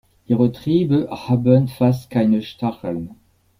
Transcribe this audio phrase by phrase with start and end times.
[0.25, 3.11] Ihre Triebe haben fast keine Stacheln.